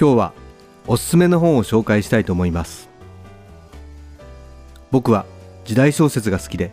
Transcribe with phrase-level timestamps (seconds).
[0.00, 0.32] 今日は
[0.86, 2.88] おすすめの本を紹介したいと思います。
[4.92, 5.26] 僕は
[5.64, 6.70] 時代小説が好きで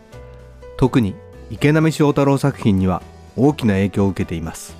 [0.76, 1.16] 特に
[1.50, 3.02] 池波正太郎作品には
[3.36, 4.76] 大きな影響を受けています。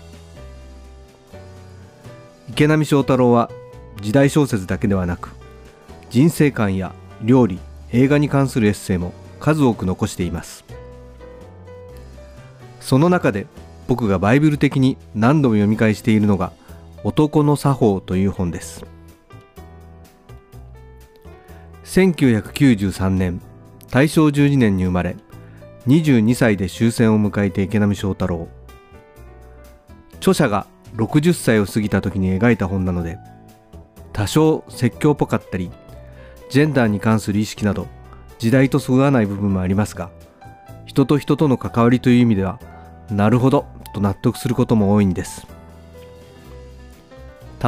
[2.48, 3.50] 池波正太郎は
[4.00, 5.30] 時代小説だけではなく
[6.10, 7.58] 人生観や料理
[7.90, 10.64] 映画に関するエッセイも数多く残しています。
[12.78, 13.48] その中で
[13.88, 16.52] 僕がバイブル的に何度も読み返しているのが
[17.06, 18.84] 「男の作法という本です。
[21.84, 23.40] 1993年
[23.92, 25.14] 大正12年に生まれ
[25.86, 28.48] 22歳で終戦を迎えて池波正太郎。
[30.16, 33.18] 著者が60歳を過ぎた時に描いた本なので
[34.12, 35.70] 多少説教っぽかったり
[36.50, 37.86] ジェンダーに関する意識など
[38.40, 40.10] 時代とそぐわない部分もありますが
[40.86, 42.58] 人と人との関わりという意味では
[43.12, 45.55] なるほどと納得することも多いんです。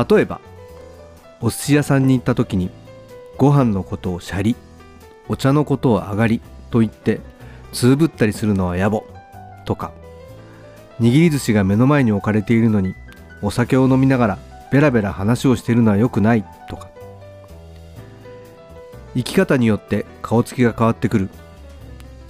[0.09, 0.41] 例えば
[1.41, 2.71] お寿司屋さんに行った時に
[3.37, 4.57] ご飯のことをシャリ
[5.29, 7.21] お茶のことを上がりと言って
[7.73, 9.03] つぶったりするのは野暮
[9.65, 9.93] とか
[11.01, 12.95] 握り寿司が目の前に置かれているのに
[13.43, 14.39] お酒を飲みながら
[14.71, 16.91] ベラベラ話をしているのは良くないとか。
[19.15, 21.31] 生き方によって顔つきが変わってくる。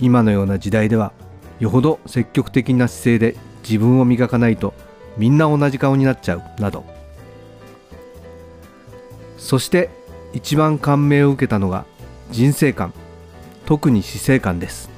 [0.01, 1.13] 今のような時代では
[1.59, 4.73] よほど積極的な姿勢で自分を磨かないと
[5.17, 6.85] みんな同じ顔になっちゃうなど。
[9.39, 9.89] そして
[10.35, 11.87] 一番感銘を受けたのが
[12.31, 12.93] 人生観。
[13.65, 14.91] 特に死生観です。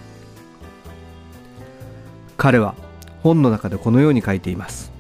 [2.37, 2.75] 彼は
[3.23, 4.91] 本の中でこのように書いています。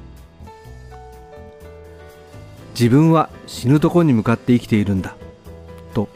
[2.74, 5.16] 自分は死ぬとこに向かって生きているんだ。
[5.94, 6.08] と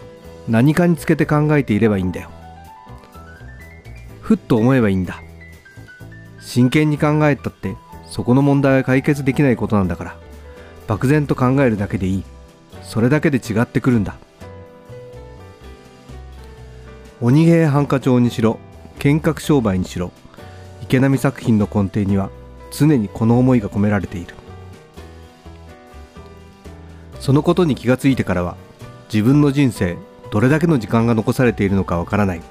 [0.48, 2.30] 何かにつけて考えていればいいんだよ。
[4.20, 5.22] ふっと思えばいいんだ。
[6.40, 7.76] 真剣に考えたって
[8.08, 10.16] そこの問題は解決できないことなんだから。
[10.86, 12.24] 漠然と考えるだけでいい。
[12.84, 14.16] それだけで違ってくるんだ。
[17.20, 18.58] 鬼平犯科帳にしろ
[18.98, 20.12] 剣客商売にしろ
[20.82, 22.30] 池波作品の根底には
[22.70, 24.34] 常にこの思いが込められている。
[27.20, 28.56] そのことに気がついてからは
[29.12, 29.96] 自分の人生
[30.30, 32.42] どれだけの時間が残されているのかわからない。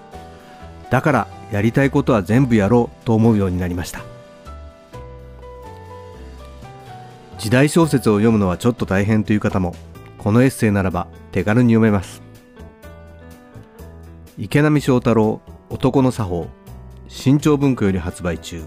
[0.89, 4.01] だからやりたいことは全部やろうと思うようになりました。
[7.37, 9.75] 時代小説を読むのはちょっと大変という方も
[10.23, 12.21] このエッセイならば手軽に読めます。
[14.37, 16.47] 池波正太郎男の作法
[17.09, 18.63] 新潮文庫より発売中。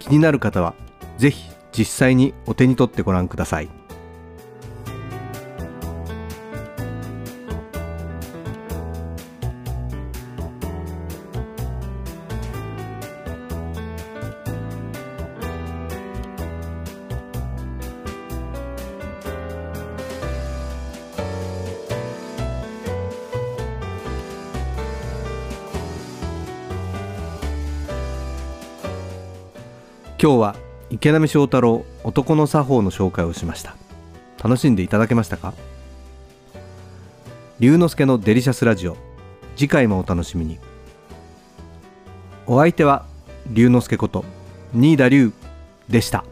[0.00, 0.74] 気になる方は
[1.16, 3.77] ぜひ実際にお手に取ってご覧ください。
[30.20, 30.56] 今日は
[30.90, 33.76] 池波正太郎男の作法の紹介をしました。
[34.42, 35.54] 楽しんでいただけましたか？
[37.60, 38.96] 龍之介のデリシャスラジオ。
[39.56, 40.58] 次回もお楽しみに。
[42.48, 43.06] お相手は
[43.46, 44.24] 龍之介こと
[44.74, 45.32] 新田龍
[45.88, 46.24] でした。